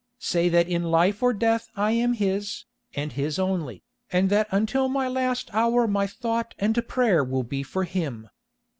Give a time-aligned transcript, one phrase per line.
[0.17, 2.65] Say that in life or death I am his,
[2.95, 7.61] and his only, and that until my last hour my thought and prayer will be
[7.61, 8.27] for him.